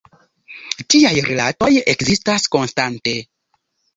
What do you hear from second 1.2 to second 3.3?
rilatoj ekzistas konstante.